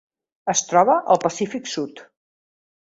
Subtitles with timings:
[0.53, 2.05] Es troba al Pacífic sud: